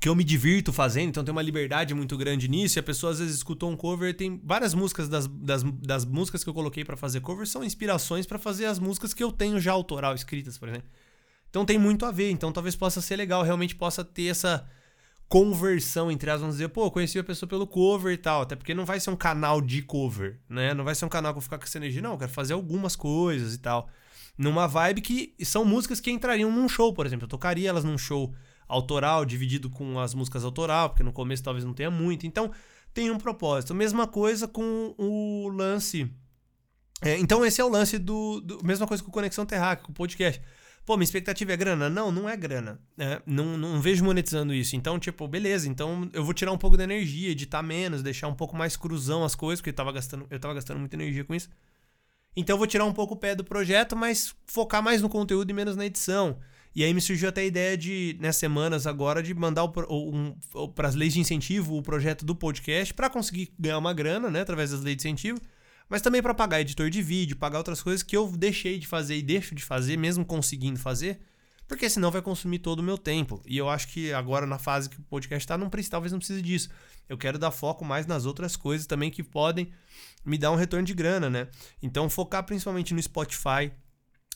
[0.01, 2.79] que eu me divirto fazendo, então tem uma liberdade muito grande nisso.
[2.79, 6.43] E a pessoa às vezes escutou um cover, tem várias músicas das, das, das músicas
[6.43, 9.59] que eu coloquei para fazer cover são inspirações para fazer as músicas que eu tenho
[9.59, 10.89] já autoral escritas, por exemplo.
[11.51, 14.67] Então tem muito a ver, então talvez possa ser legal, realmente possa ter essa
[15.29, 18.73] conversão entre as vamos dizer, pô, conheci a pessoa pelo cover e tal, até porque
[18.73, 20.73] não vai ser um canal de cover, né?
[20.73, 22.53] Não vai ser um canal que eu ficar com essa energia, não, eu quero fazer
[22.53, 23.87] algumas coisas e tal.
[24.35, 27.99] Numa vibe que são músicas que entrariam num show, por exemplo, eu tocaria elas num
[27.99, 28.33] show
[28.71, 32.25] autoral, dividido com as músicas autoral, porque no começo talvez não tenha muito.
[32.25, 32.51] Então,
[32.93, 33.75] tem um propósito.
[33.75, 36.09] Mesma coisa com o lance.
[37.01, 39.95] É, então, esse é o lance do, do, Mesma coisa com Conexão Terráquea, com o
[39.95, 40.41] podcast.
[40.85, 41.89] Pô, minha expectativa é grana?
[41.89, 42.79] Não, não é grana.
[42.97, 44.75] É, não, não vejo monetizando isso.
[44.75, 45.69] Então, tipo, beleza.
[45.69, 49.23] Então eu vou tirar um pouco da energia, editar menos, deixar um pouco mais cruzão
[49.23, 51.49] as coisas, porque eu tava gastando, eu tava gastando muita energia com isso.
[52.35, 55.49] Então eu vou tirar um pouco o pé do projeto, mas focar mais no conteúdo
[55.49, 56.39] e menos na edição.
[56.73, 60.35] E aí me surgiu até a ideia de, nessas semanas agora, de mandar um,
[60.73, 64.41] para as leis de incentivo o projeto do podcast para conseguir ganhar uma grana, né,
[64.41, 65.41] através das leis de incentivo
[65.91, 69.17] mas também para pagar editor de vídeo, pagar outras coisas que eu deixei de fazer
[69.17, 71.19] e deixo de fazer, mesmo conseguindo fazer,
[71.67, 73.41] porque senão vai consumir todo o meu tempo.
[73.45, 76.19] E eu acho que agora, na fase que o podcast está, não precisa, talvez não
[76.19, 76.69] precise disso.
[77.09, 79.69] Eu quero dar foco mais nas outras coisas também que podem
[80.23, 81.49] me dar um retorno de grana, né?
[81.83, 83.69] Então, focar principalmente no Spotify,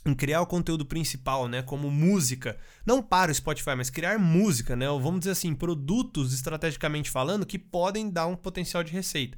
[0.06, 4.76] em criar o conteúdo principal, né, como música, não para o Spotify, mas criar música,
[4.76, 9.38] né, ou vamos dizer assim, produtos estrategicamente falando que podem dar um potencial de receita.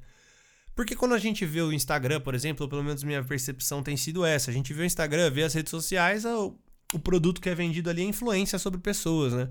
[0.75, 3.97] Porque quando a gente vê o Instagram, por exemplo, ou pelo menos minha percepção tem
[3.97, 7.55] sido essa, a gente vê o Instagram, vê as redes sociais, o, produto que é
[7.55, 9.49] vendido ali é influência sobre pessoas, né?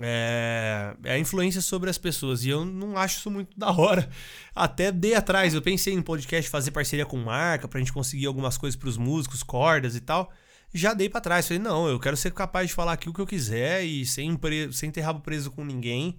[0.00, 2.44] É, é, a influência sobre as pessoas.
[2.44, 4.08] E eu não acho isso muito da hora.
[4.54, 5.54] Até dei atrás.
[5.54, 9.42] Eu pensei em podcast fazer parceria com marca pra gente conseguir algumas coisas pros músicos,
[9.42, 10.30] cordas e tal.
[10.74, 11.46] Já dei para trás.
[11.46, 14.38] Falei, não, eu quero ser capaz de falar aqui o que eu quiser e sem,
[14.72, 16.18] sem ter rabo preso com ninguém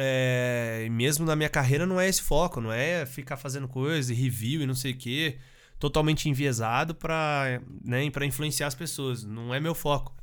[0.00, 4.16] é, mesmo na minha carreira não é esse foco, não é ficar fazendo coisa e
[4.16, 5.36] review e não sei o que,
[5.76, 9.24] totalmente enviesado para né, pra influenciar as pessoas.
[9.24, 10.14] Não é meu foco.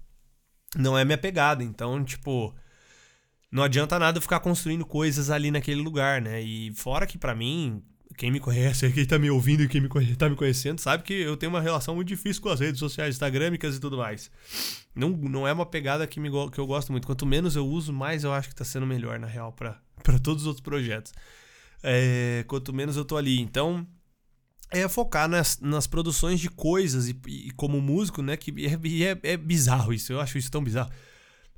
[0.76, 1.64] Não é minha pegada.
[1.64, 2.54] Então, tipo,
[3.52, 6.42] não adianta nada ficar construindo coisas ali naquele lugar, né?
[6.42, 7.82] E fora que para mim,
[8.18, 11.14] quem me conhece, quem tá me ouvindo e quem me tá me conhecendo, sabe que
[11.14, 14.30] eu tenho uma relação muito difícil com as redes sociais, instagramicas e tudo mais.
[14.94, 17.06] Não, não é uma pegada que, me, que eu gosto muito.
[17.08, 19.80] Quanto menos eu uso, mais eu acho que tá sendo melhor, na real, para
[20.22, 21.14] todos os outros projetos.
[21.84, 23.40] É, quanto menos eu tô ali.
[23.40, 23.86] Então,
[24.72, 28.36] é focar nas, nas produções de coisas e, e como músico, né?
[28.36, 28.74] Que é,
[29.04, 30.92] é, é bizarro isso, eu acho isso tão bizarro.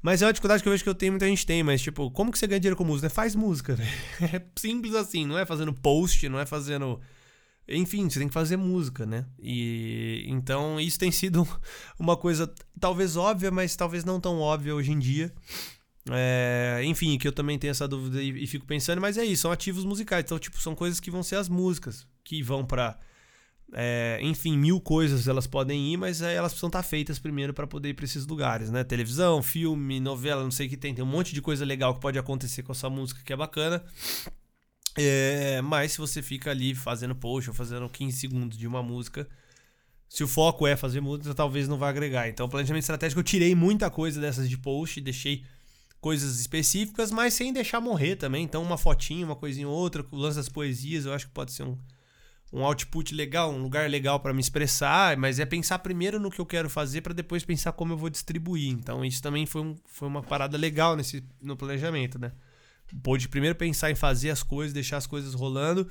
[0.01, 2.11] Mas é uma dificuldade que eu vejo que eu tenho, muita gente tem, mas tipo,
[2.11, 3.09] como que você ganha dinheiro com música?
[3.09, 3.77] Faz música.
[4.21, 6.99] É simples assim, não é fazendo post, não é fazendo.
[7.67, 9.25] Enfim, você tem que fazer música, né?
[9.39, 11.47] E então isso tem sido
[11.99, 15.33] uma coisa talvez óbvia, mas talvez não tão óbvia hoje em dia.
[16.11, 19.43] É, enfim, que eu também tenho essa dúvida e, e, fico pensando, mas é isso,
[19.43, 20.23] são ativos musicais.
[20.23, 22.97] Então, tipo, são coisas que vão ser as músicas que vão para
[23.73, 27.89] é, enfim, mil coisas elas podem ir, mas elas precisam estar feitas primeiro para poder
[27.89, 28.83] ir para esses lugares, né?
[28.83, 30.93] Televisão, filme, novela, não sei o que tem.
[30.93, 33.83] Tem um monte de coisa legal que pode acontecer com essa música que é bacana.
[34.97, 39.27] É, mas se você fica ali fazendo post ou fazendo 15 segundos de uma música,
[40.09, 42.29] se o foco é fazer música, talvez não vá agregar.
[42.29, 45.43] Então, planejamento estratégico, eu tirei muita coisa dessas de post, deixei
[45.99, 48.43] coisas específicas, mas sem deixar morrer também.
[48.43, 51.51] Então, uma fotinha, uma coisinha ou outra, o lance das poesias, eu acho que pode
[51.51, 51.77] ser um
[52.51, 56.39] um output legal, um lugar legal para me expressar, mas é pensar primeiro no que
[56.39, 58.69] eu quero fazer para depois pensar como eu vou distribuir.
[58.69, 62.31] Então isso também foi, um, foi uma parada legal nesse no planejamento, né?
[63.03, 65.89] Pôde primeiro pensar em fazer as coisas, deixar as coisas rolando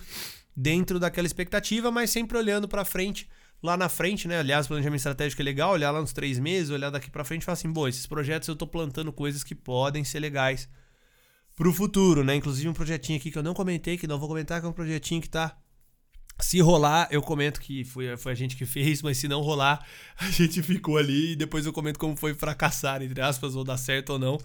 [0.57, 3.29] dentro daquela expectativa, mas sempre olhando para frente,
[3.67, 4.39] lá na frente, né?
[4.39, 7.45] Aliás, planejamento estratégico é legal, olhar lá nos três meses, olhar daqui para frente e
[7.45, 10.69] falar assim, bom, esses projetos eu tô plantando coisas que podem ser legais
[11.55, 12.35] pro futuro, né?
[12.37, 14.73] Inclusive um projetinho aqui que eu não comentei, que não vou comentar, que é um
[14.73, 15.57] projetinho que tá
[16.39, 19.85] se rolar, eu comento que foi, foi a gente que fez, mas se não rolar,
[20.19, 23.79] a gente ficou ali e depois eu comento como foi fracassar, entre aspas, ou dar
[23.79, 24.39] certo ou não.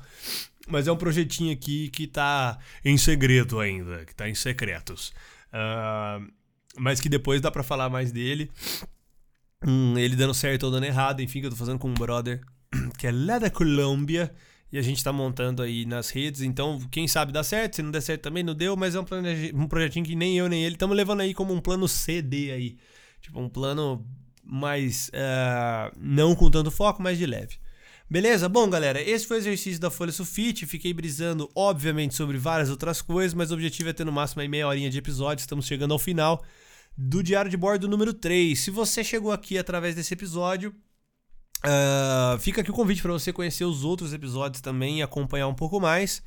[0.67, 5.11] Mas é um projetinho aqui que tá em segredo ainda, que tá em secretos.
[5.51, 6.31] Uh,
[6.77, 8.49] mas que depois dá para falar mais dele.
[9.65, 12.41] Hum, ele dando certo ou dando errado, enfim, que eu tô fazendo com um brother
[12.97, 14.31] que é lá da Colômbia.
[14.71, 16.41] E a gente está montando aí nas redes.
[16.41, 17.75] Então, quem sabe dá certo.
[17.75, 18.77] Se não der certo também, não deu.
[18.77, 19.05] Mas é um,
[19.53, 22.77] um projetinho que nem eu nem ele estamos levando aí como um plano CD aí.
[23.21, 24.05] Tipo, um plano
[24.41, 25.09] mais.
[25.09, 27.57] Uh, não com tanto foco, mas de leve.
[28.09, 28.47] Beleza?
[28.47, 30.65] Bom, galera, esse foi o exercício da folha sulfite.
[30.65, 34.47] Fiquei brisando, obviamente, sobre várias outras coisas, mas o objetivo é ter no máximo aí
[34.47, 35.41] meia horinha de episódio.
[35.41, 36.41] Estamos chegando ao final
[36.97, 38.59] do Diário de Bordo número 3.
[38.59, 40.73] Se você chegou aqui através desse episódio,
[41.65, 45.55] uh, fica aqui o convite para você conhecer os outros episódios também e acompanhar um
[45.55, 46.21] pouco mais.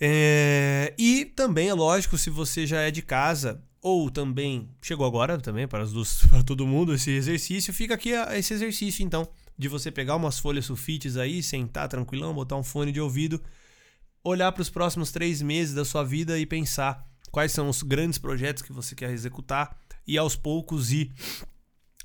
[0.00, 5.38] É, e também, é lógico, se você já é de casa ou também chegou agora
[5.38, 9.90] também para, os, para todo mundo esse exercício, fica aqui esse exercício então de você
[9.90, 13.42] pegar umas folhas sulfites aí, sentar tranquilão, botar um fone de ouvido,
[14.24, 18.18] olhar para os próximos três meses da sua vida e pensar quais são os grandes
[18.18, 21.12] projetos que você quer executar e aos poucos ir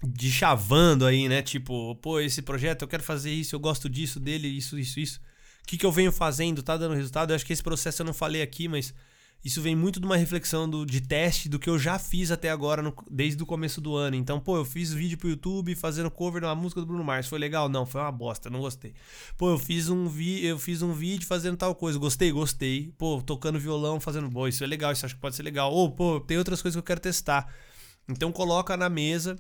[0.04, 1.42] de chavando aí, né?
[1.42, 5.20] Tipo, pô, esse projeto eu quero fazer isso, eu gosto disso, dele, isso, isso, isso.
[5.64, 6.62] O que, que eu venho fazendo?
[6.62, 7.32] Tá dando resultado?
[7.32, 8.94] Eu acho que esse processo eu não falei aqui, mas
[9.46, 12.50] isso vem muito de uma reflexão do, de teste do que eu já fiz até
[12.50, 14.16] agora, no, desde o começo do ano.
[14.16, 17.28] Então, pô, eu fiz vídeo pro YouTube fazendo cover de uma música do Bruno Mars.
[17.28, 17.70] Foi legal?
[17.70, 18.96] Não, foi uma bosta, não gostei.
[19.38, 22.00] Pô, eu fiz um, vi, eu fiz um vídeo fazendo tal coisa.
[22.00, 22.92] Gostei, gostei.
[22.98, 24.32] Pô, tocando violão, fazendo.
[24.32, 25.72] Pô, isso é legal, isso acho que pode ser legal.
[25.72, 27.48] Ou, pô, tem outras coisas que eu quero testar.
[28.10, 29.36] Então, coloca na mesa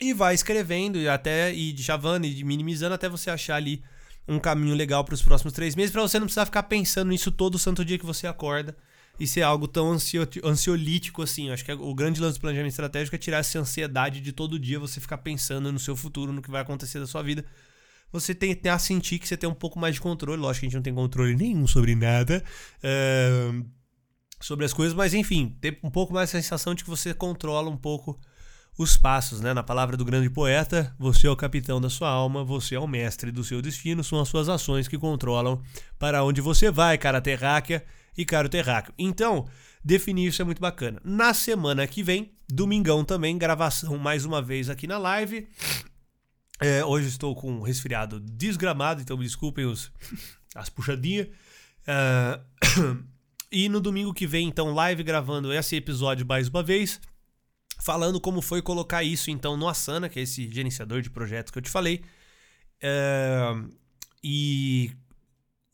[0.00, 3.84] e vai escrevendo e até e chavando e minimizando até você achar ali
[4.26, 7.30] um caminho legal para os próximos três meses, para você não precisar ficar pensando nisso
[7.30, 8.76] todo santo dia que você acorda
[9.22, 11.46] e ser algo tão ansio, ansiolítico assim.
[11.46, 14.32] Eu acho que é o grande lance do planejamento estratégico é tirar essa ansiedade de
[14.32, 17.44] todo dia você ficar pensando no seu futuro, no que vai acontecer da sua vida.
[18.10, 20.42] Você tem, tem a sentir que você tem um pouco mais de controle.
[20.42, 22.42] Lógico que a gente não tem controle nenhum sobre nada.
[22.78, 23.64] Uh,
[24.40, 27.70] sobre as coisas, mas enfim, ter um pouco mais a sensação de que você controla
[27.70, 28.18] um pouco
[28.76, 29.54] os passos, né?
[29.54, 32.88] Na palavra do grande poeta, você é o capitão da sua alma, você é o
[32.88, 35.62] mestre do seu destino, são as suas ações que controlam
[35.96, 37.84] para onde você vai, cara terráquea
[38.16, 38.94] e caro terráqueo.
[38.98, 39.46] Então,
[39.84, 41.00] definir isso é muito bacana.
[41.04, 45.48] Na semana que vem, domingão também, gravação mais uma vez aqui na live.
[46.60, 49.90] É, hoje estou com um resfriado desgramado, então me desculpem os,
[50.54, 51.28] as puxadinhas.
[51.86, 52.40] É,
[53.50, 57.00] e no domingo que vem, então, live gravando esse episódio mais uma vez,
[57.80, 61.58] falando como foi colocar isso, então, no Asana, que é esse gerenciador de projetos que
[61.58, 62.02] eu te falei.
[62.80, 63.54] É,
[64.22, 64.92] e,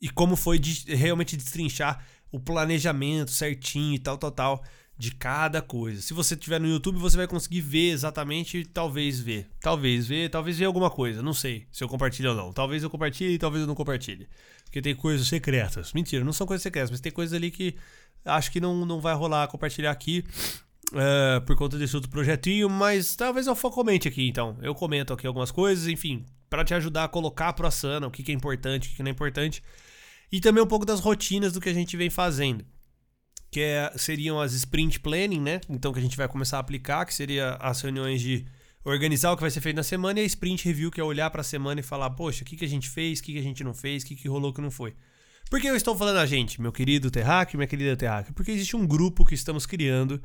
[0.00, 4.64] e como foi de, realmente destrinchar o planejamento certinho e tal, tal, tal
[4.98, 6.02] de cada coisa.
[6.02, 10.58] Se você tiver no YouTube, você vai conseguir ver exatamente, talvez ver, talvez ver, talvez
[10.58, 12.52] ver alguma coisa, não sei se eu compartilho ou não.
[12.52, 14.28] Talvez eu compartilhe, talvez eu não compartilhe.
[14.64, 15.92] Porque tem coisas secretas.
[15.92, 17.76] Mentira, não são coisas secretas, mas tem coisas ali que
[18.24, 20.24] acho que não, não vai rolar compartilhar aqui.
[20.88, 24.56] Uh, por conta desse outro projetinho, mas talvez eu comente aqui então.
[24.62, 28.22] Eu comento aqui algumas coisas, enfim, para te ajudar a colocar pro Asana o que,
[28.22, 29.62] que é importante, o que, que não é importante.
[30.30, 32.64] E também um pouco das rotinas do que a gente vem fazendo.
[33.50, 35.60] Que é, seriam as sprint planning, né?
[35.68, 38.44] Então que a gente vai começar a aplicar, que seria as reuniões de
[38.84, 41.30] organizar o que vai ser feito na semana e a sprint review, que é olhar
[41.30, 43.38] para a semana e falar, poxa, o que, que a gente fez, o que, que
[43.38, 44.94] a gente não fez, o que, que rolou, que não foi.
[45.50, 48.34] Por que eu estou falando a gente, meu querido Terráqueo, minha querida Terráqueo?
[48.34, 50.22] Porque existe um grupo que estamos criando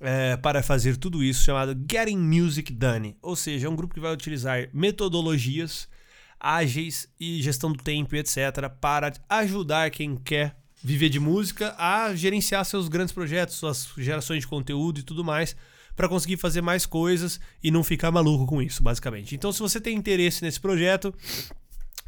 [0.00, 3.16] é, para fazer tudo isso chamado Getting Music Done.
[3.22, 5.88] Ou seja, é um grupo que vai utilizar metodologias
[6.44, 12.62] ágeis e gestão do tempo, etc., para ajudar quem quer viver de música a gerenciar
[12.66, 15.56] seus grandes projetos, suas gerações de conteúdo e tudo mais,
[15.96, 19.34] para conseguir fazer mais coisas e não ficar maluco com isso, basicamente.
[19.34, 21.14] Então, se você tem interesse nesse projeto,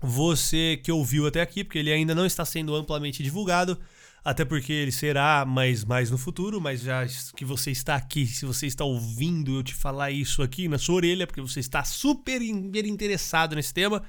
[0.03, 3.79] você que ouviu até aqui, porque ele ainda não está sendo amplamente divulgado,
[4.23, 8.45] até porque ele será mais, mais no futuro, mas já que você está aqui, se
[8.45, 12.43] você está ouvindo eu te falar isso aqui na sua orelha, porque você está super
[12.43, 14.03] interessado nesse tema,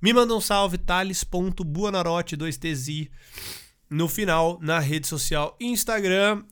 [0.00, 3.10] me manda um salve, thales.buanarote, 2TZ,
[3.88, 6.42] no final, na rede social Instagram.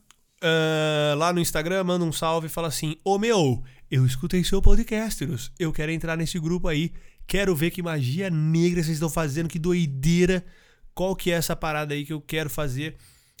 [0.41, 4.61] Uh, lá no Instagram, manda um salve e fala assim: Ô meu, eu escutei seu
[4.61, 6.93] podcast, eu quero entrar nesse grupo aí,
[7.27, 10.45] quero ver que magia negra vocês estão fazendo, que doideira,
[10.93, 12.95] qual que é essa parada aí que eu quero fazer.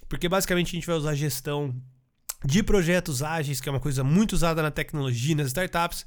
[0.09, 1.73] Porque basicamente a gente vai usar gestão
[2.43, 6.05] de projetos ágeis, que é uma coisa muito usada na tecnologia, nas startups,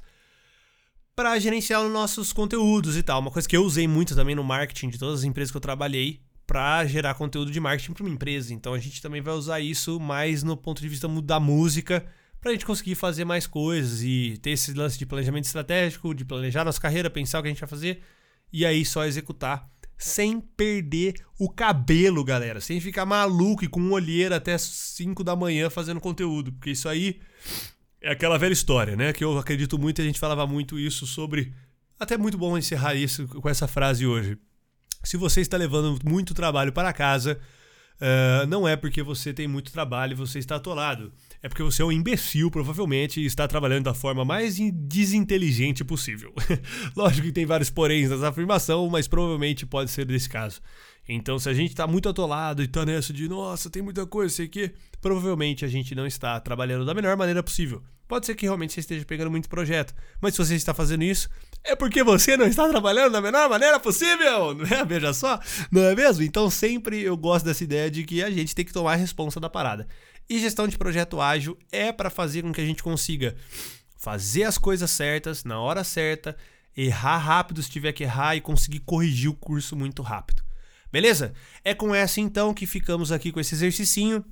[1.15, 3.19] para gerenciar os nossos conteúdos e tal.
[3.19, 5.61] Uma coisa que eu usei muito também no marketing de todas as empresas que eu
[5.61, 8.53] trabalhei para gerar conteúdo de marketing para uma empresa.
[8.53, 12.05] Então a gente também vai usar isso mais no ponto de vista da música
[12.41, 16.25] para a gente conseguir fazer mais coisas e ter esse lance de planejamento estratégico, de
[16.25, 18.01] planejar nossa carreira, pensar o que a gente vai fazer
[18.51, 23.93] e aí só executar sem perder o cabelo, galera, sem ficar maluco e com um
[23.93, 27.21] olheira até 5 da manhã fazendo conteúdo, porque isso aí
[28.03, 29.13] é aquela velha história, né?
[29.13, 31.53] Que eu acredito muito, a gente falava muito isso sobre.
[31.97, 34.37] Até muito bom encerrar isso com essa frase hoje.
[35.03, 37.39] Se você está levando muito trabalho para casa,
[38.01, 41.11] uh, não é porque você tem muito trabalho e você está atolado.
[41.41, 46.33] É porque você é um imbecil, provavelmente, e está trabalhando da forma mais desinteligente possível.
[46.95, 50.61] Lógico que tem vários poréns nessa afirmação, mas provavelmente pode ser desse caso.
[51.07, 54.33] Então, se a gente está muito atolado e está nessa de, nossa, tem muita coisa,
[54.33, 54.71] sei que,
[55.01, 57.83] provavelmente a gente não está trabalhando da melhor maneira possível.
[58.07, 61.29] Pode ser que realmente você esteja pegando muito projeto, mas se você está fazendo isso,
[61.63, 64.83] é porque você não está trabalhando da melhor maneira possível, não é?
[64.85, 65.39] Veja só,
[65.71, 66.23] não é mesmo?
[66.23, 69.39] Então, sempre eu gosto dessa ideia de que a gente tem que tomar a responsa
[69.39, 69.87] da parada.
[70.29, 73.35] E gestão de projeto ágil é para fazer com que a gente consiga
[73.97, 76.35] fazer as coisas certas na hora certa,
[76.75, 80.43] errar rápido se tiver que errar e conseguir corrigir o curso muito rápido.
[80.91, 81.33] Beleza?
[81.63, 84.23] É com essa então que ficamos aqui com esse exercicinho.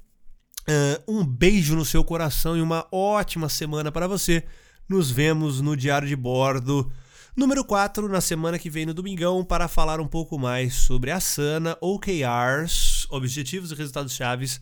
[1.08, 4.44] Um beijo no seu coração e uma ótima semana para você.
[4.88, 6.92] Nos vemos no Diário de Bordo
[7.36, 11.20] número 4 na semana que vem no domingão para falar um pouco mais sobre a
[11.20, 14.62] Sana OKRs, Objetivos e Resultados Chaves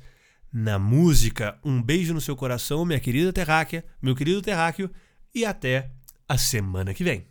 [0.52, 1.58] na música.
[1.64, 4.90] Um beijo no seu coração, minha querida terráquea, meu querido terráqueo
[5.34, 5.92] e até
[6.28, 7.28] a semana que vem.